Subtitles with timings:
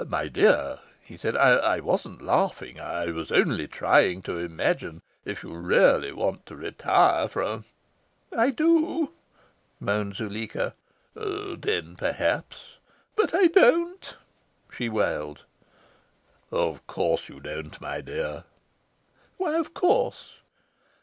[0.07, 2.79] "My dear," he said, "I wasn't laughing.
[2.79, 5.03] I was only trying to imagine.
[5.25, 7.65] If you really want to retire from"
[8.35, 9.11] "I do,"
[9.79, 10.73] moaned Zuleika.
[11.13, 12.77] "Then perhaps"
[13.15, 14.15] "But I don't,"
[14.71, 15.43] she wailed.
[16.49, 18.45] "Of course, you don't, my dear."
[19.37, 20.33] "Why, of course?"